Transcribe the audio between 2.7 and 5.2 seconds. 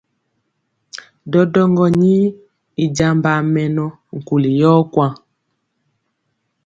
i jambaa mɛnɔ nkuli yɔ kwaŋ.